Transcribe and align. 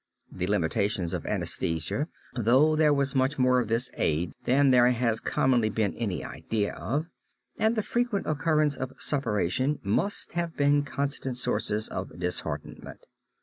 The 0.31 0.47
limitations 0.47 1.13
of 1.13 1.27
anesthesia, 1.27 2.07
though 2.33 2.75
there 2.75 2.91
was 2.91 3.13
much 3.13 3.37
more 3.37 3.59
of 3.59 3.67
this 3.67 3.91
aid 3.93 4.31
than 4.45 4.71
there 4.71 4.87
has 4.89 5.19
commonly 5.19 5.69
been 5.69 5.93
any 5.93 6.25
idea 6.25 6.73
of, 6.73 7.05
and 7.59 7.75
the 7.75 7.83
frequent 7.83 8.25
occurrence 8.25 8.75
of 8.75 8.93
suppuration 8.99 9.77
must 9.83 10.33
have 10.33 10.57
been 10.57 10.81
constant 10.81 11.37
sources 11.37 11.87
of 11.87 12.17
disheartenment. 12.19 13.05